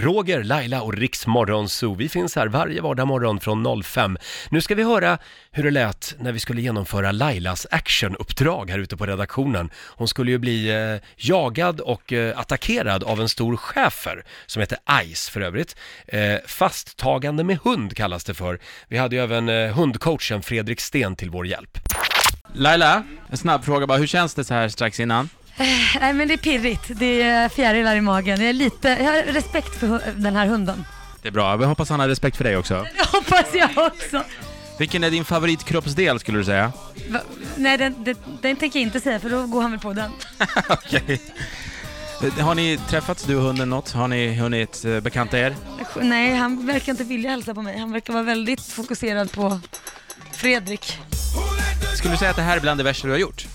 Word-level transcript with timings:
Roger, 0.00 0.42
Laila 0.44 0.82
och 0.82 0.94
Riksmorgon 0.94 1.68
Zoo. 1.68 1.94
Vi 1.94 2.08
finns 2.08 2.36
här 2.36 2.46
varje 2.46 2.80
vardag 2.80 3.08
morgon 3.08 3.40
från 3.40 3.82
05. 3.82 4.18
Nu 4.50 4.60
ska 4.60 4.74
vi 4.74 4.82
höra 4.82 5.18
hur 5.50 5.62
det 5.62 5.70
lät 5.70 6.14
när 6.18 6.32
vi 6.32 6.38
skulle 6.38 6.60
genomföra 6.60 7.12
Lailas 7.12 7.66
actionuppdrag 7.70 8.70
här 8.70 8.78
ute 8.78 8.96
på 8.96 9.06
redaktionen. 9.06 9.70
Hon 9.76 10.08
skulle 10.08 10.30
ju 10.30 10.38
bli 10.38 10.70
eh, 10.70 11.00
jagad 11.16 11.80
och 11.80 12.12
eh, 12.12 12.38
attackerad 12.38 13.04
av 13.04 13.20
en 13.20 13.28
stor 13.28 13.56
schäfer 13.56 14.24
som 14.46 14.60
heter 14.60 14.78
Ice 15.14 15.28
för 15.28 15.40
övrigt. 15.40 15.76
Eh, 16.06 16.36
fasttagande 16.46 17.44
med 17.44 17.58
hund 17.64 17.96
kallas 17.96 18.24
det 18.24 18.34
för. 18.34 18.58
Vi 18.88 18.98
hade 18.98 19.16
ju 19.16 19.22
även 19.22 19.48
eh, 19.48 19.76
hundcoachen 19.76 20.42
Fredrik 20.42 20.80
Sten 20.80 21.16
till 21.16 21.30
vår 21.30 21.46
hjälp. 21.46 21.78
Laila, 22.54 23.04
en 23.30 23.36
snabb 23.36 23.64
fråga 23.64 23.86
bara, 23.86 23.98
hur 23.98 24.06
känns 24.06 24.34
det 24.34 24.44
så 24.44 24.54
här 24.54 24.68
strax 24.68 25.00
innan? 25.00 25.28
Nej 26.00 26.12
men 26.12 26.28
det 26.28 26.34
är 26.34 26.38
pirrigt, 26.38 26.84
det 26.88 27.22
är 27.22 27.48
fjärilar 27.48 27.96
i 27.96 28.00
magen. 28.00 28.40
Jag, 28.40 28.48
är 28.48 28.52
lite, 28.52 28.88
jag 28.88 29.04
har 29.04 29.22
respekt 29.22 29.80
för 29.80 30.00
den 30.16 30.36
här 30.36 30.46
hunden. 30.46 30.84
Det 31.22 31.28
är 31.28 31.32
bra, 31.32 31.56
vi 31.56 31.64
hoppas 31.64 31.90
han 31.90 32.00
har 32.00 32.08
respekt 32.08 32.36
för 32.36 32.44
dig 32.44 32.56
också. 32.56 32.74
Det 32.96 33.08
hoppas 33.16 33.54
jag 33.54 33.86
också. 33.86 34.22
Vilken 34.78 35.04
är 35.04 35.10
din 35.10 35.24
favoritkroppsdel 35.24 36.20
skulle 36.20 36.38
du 36.38 36.44
säga? 36.44 36.72
Va? 37.08 37.20
Nej 37.56 37.78
den, 37.78 38.04
den, 38.04 38.16
den 38.42 38.56
tänker 38.56 38.78
jag 38.78 38.86
inte 38.86 39.00
säga 39.00 39.20
för 39.20 39.30
då 39.30 39.46
går 39.46 39.62
han 39.62 39.70
väl 39.70 39.80
på 39.80 39.92
den. 39.92 40.10
Okej. 40.68 41.20
Har 42.40 42.54
ni 42.54 42.78
träffats 42.88 43.24
du 43.24 43.36
och 43.36 43.42
hunden 43.42 43.70
något? 43.70 43.92
Har 43.92 44.08
ni 44.08 44.34
hunnit 44.34 44.84
eh, 44.84 45.00
bekanta 45.00 45.38
er? 45.38 45.56
Nej 46.00 46.34
han 46.34 46.66
verkar 46.66 46.92
inte 46.92 47.04
vilja 47.04 47.30
hälsa 47.30 47.54
på 47.54 47.62
mig. 47.62 47.78
Han 47.78 47.92
verkar 47.92 48.12
vara 48.12 48.22
väldigt 48.22 48.62
fokuserad 48.62 49.32
på 49.32 49.60
Fredrik. 50.32 50.98
Skulle 51.96 52.14
du 52.14 52.18
säga 52.18 52.30
att 52.30 52.36
det 52.36 52.42
här 52.42 52.56
är 52.56 52.60
bland 52.60 52.80
det 52.80 52.84
värsta 52.84 53.06
du 53.06 53.12
har 53.12 53.18
gjort? 53.18 53.47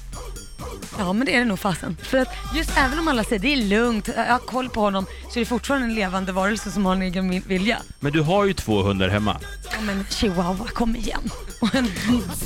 Ja 1.04 1.14
men 1.14 1.26
det 1.26 1.36
är 1.36 1.40
det 1.40 1.46
nog 1.46 1.60
fasen. 1.60 1.98
För 2.02 2.18
att 2.18 2.28
just 2.56 2.78
även 2.78 3.00
om 3.00 3.08
alla 3.08 3.24
säger 3.24 3.40
det 3.42 3.54
är 3.54 3.58
lugnt, 3.58 4.08
jag 4.16 4.26
har 4.26 4.40
koll 4.40 4.70
på 4.70 4.80
honom, 4.82 5.06
så 5.30 5.40
är 5.40 5.42
det 5.42 5.46
fortfarande 5.46 5.88
en 5.88 5.96
levande 5.96 6.32
varelse 6.32 6.72
som 6.72 6.86
har 6.86 6.94
en 6.96 7.02
egen 7.02 7.30
vil- 7.32 7.44
vilja. 7.48 7.78
Men 8.00 8.12
du 8.12 8.22
har 8.22 8.46
ju 8.46 8.54
två 8.54 8.82
hundar 8.82 9.10
hemma. 9.10 9.40
Ja 9.72 9.82
men 9.82 10.06
chihuahua, 10.10 10.68
kom 10.68 10.96
igen. 10.96 11.30
Och 11.62 11.76
en 11.76 11.88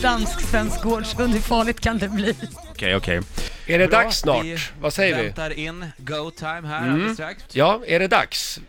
dansk-svensk 0.01 0.83
gårdshund, 0.83 1.33
hur 1.33 1.41
farligt 1.41 1.79
kan 1.79 1.97
det 1.97 2.07
bli? 2.09 2.35
Okej, 2.71 2.95
okej. 2.95 3.21
Är 3.67 3.79
det 3.79 3.87
Bra, 3.87 3.99
dags 4.03 4.17
snart? 4.19 4.43
vi 4.45 4.57
Vad 4.81 4.93
säger 4.93 5.15
vi? 5.17 5.23
Väntar 5.23 5.59
in 5.59 5.85
go 5.97 6.31
time 6.31 6.67
här 6.67 6.77
Mm. 6.81 6.93
alldeles 6.93 7.13
strax. 7.13 7.43
Ja, 7.51 7.81
är 7.87 7.99
det 7.99 8.07
dags? 8.07 8.59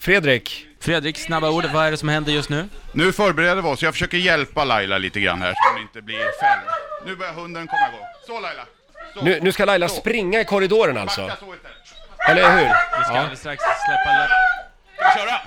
Fredrik? 0.00 0.64
Fredrik, 0.80 1.18
snabba 1.18 1.50
ord, 1.50 1.64
vad 1.74 1.86
är 1.86 1.90
det 1.90 1.96
som 1.96 2.08
händer 2.08 2.32
just 2.32 2.48
nu? 2.48 2.68
Nu 2.92 3.12
förbereder 3.12 3.62
vi 3.62 3.68
oss, 3.68 3.82
jag 3.82 3.94
försöker 3.94 4.18
hjälpa 4.18 4.64
Laila 4.64 4.98
lite 4.98 5.20
grann 5.20 5.40
här 5.42 5.52
så 5.52 5.72
hon 5.74 5.82
inte 5.82 6.02
blir 6.02 6.16
fälld. 6.18 6.68
Nu 7.06 7.16
börjar 7.16 7.32
hunden 7.32 7.66
komma 7.66 7.88
igång. 7.88 8.06
Så 8.26 8.40
Laila! 8.40 8.62
Nu, 9.22 9.38
nu 9.42 9.52
ska 9.52 9.64
Laila 9.64 9.88
springa 9.88 10.40
i 10.40 10.44
korridoren 10.44 10.98
alltså, 10.98 11.30
eller 12.28 12.50
hur? 12.50 12.68
Vi 12.98 13.04
ska 13.04 13.12
alldeles 13.12 13.40
strax 13.40 13.62
släppa 13.86 14.18
löp. 14.18 14.30
Ska 14.96 15.04
vi 15.08 15.20
köra? 15.20 15.40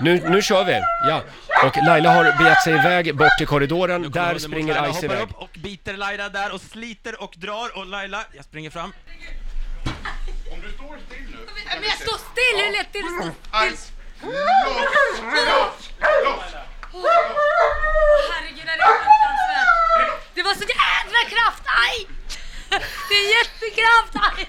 Nu, 0.00 0.30
nu 0.30 0.42
kör 0.42 0.64
vi, 0.64 0.80
ja. 1.08 1.22
Och 1.64 1.76
Laila 1.86 2.10
har 2.10 2.38
begett 2.38 2.62
sig 2.62 2.74
iväg 2.74 3.16
bort 3.16 3.38
till 3.38 3.46
korridoren, 3.46 4.10
där 4.10 4.38
springer 4.38 4.92
Ice 4.92 5.04
iväg. 5.04 5.22
upp 5.22 5.34
och 5.34 5.50
biter 5.58 5.96
Laila 5.96 6.28
där 6.28 6.54
och 6.54 6.60
sliter 6.60 7.22
och 7.22 7.34
drar 7.36 7.78
och 7.78 7.86
Laila, 7.86 8.24
jag 8.32 8.44
springer 8.44 8.70
fram. 8.70 8.92
Om 10.52 10.60
du 10.62 10.72
står 10.72 10.96
still 11.06 11.26
nu. 11.30 11.38
Men 11.80 11.82
jag 11.82 11.98
står 11.98 12.18
still, 12.32 12.56
hur 12.64 12.72
lätt 12.76 12.96
är 12.96 13.02
det 13.02 13.08
att 13.08 13.24
stå! 13.24 13.56
Loss! 13.66 13.92
Loss! 15.46 15.90
Loss! 16.24 16.54
Herregud, 18.32 18.66
det 18.66 18.72
är 18.72 18.78
fruktansvärt. 19.04 19.68
Det 20.34 20.42
var 20.42 20.54
så 20.54 20.66
jävla 20.84 21.20
kraft, 21.34 21.62
aj! 21.84 22.06
Det 23.08 23.20
aj! 24.14 24.46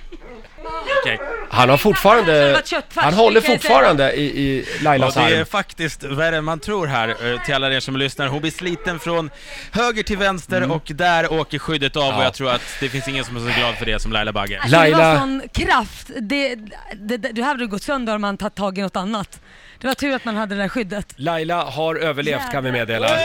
Okej. 1.02 1.20
Han 1.50 1.70
har 1.70 1.78
fortfarande, 1.78 2.62
han 2.96 3.14
håller 3.14 3.42
fortfarande 3.42 4.14
i, 4.14 4.24
i 4.42 4.66
Och 4.78 4.84
Lailas 4.84 5.14
det 5.14 5.20
är 5.22 5.40
arm. 5.40 5.46
faktiskt 5.46 6.04
värre 6.04 6.38
än 6.38 6.44
man 6.44 6.60
tror 6.60 6.88
här, 6.88 7.10
eh, 7.34 7.42
till 7.44 7.54
alla 7.56 7.74
er 7.74 7.80
som 7.80 7.98
lyssnar. 7.98 8.28
Hon 8.28 8.42
blir 8.42 8.52
sliten 8.52 9.00
från 9.00 9.30
höger 9.72 10.04
till 10.04 10.18
vänster 10.18 10.72
och 10.72 10.92
där 10.96 11.34
åker 11.34 11.60
skyddet 11.60 11.96
av 11.96 12.02
och 12.02 12.08
Mm. 12.08 12.20
Ja. 12.20 12.24
jag 12.26 12.34
tror 12.34 12.52
att 12.52 12.62
det 12.80 12.90
finns 12.90 13.08
ingen 13.08 13.26
som 13.26 13.36
är 13.36 13.40
så 13.40 13.60
glad 13.60 13.76
för 13.76 13.86
det 13.86 14.00
som 14.00 14.12
Laila 14.12 14.34
Bagge. 14.34 14.60
Alltså, 14.62 14.80
det 14.80 14.92
var 14.92 15.00
Laila- 15.00 15.20
sån 15.20 15.42
kraft. 15.54 16.08
Det, 16.22 16.56
det, 16.56 17.18
det, 17.18 17.32
det 17.32 17.42
hade 17.42 17.66
gått 17.66 17.84
sönder 17.84 18.16
om 18.16 18.22
man 18.22 18.38
tagit 18.38 18.56
tag 18.56 18.78
i 18.78 18.82
något 18.82 18.96
annat. 18.96 19.40
Det 19.80 19.88
var 19.88 19.94
tur 19.94 20.16
att 20.16 20.26
man 20.26 20.36
hade 20.38 20.56
det 20.56 20.62
där 20.62 20.70
skyddet. 20.70 21.14
Laila 21.16 21.64
har 21.64 21.96
överlevt 21.96 22.52
kan 22.52 22.64
vi 22.64 22.72
meddela. 22.72 23.18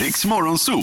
Riks 0.00 0.24
Morgonzoo. 0.24 0.82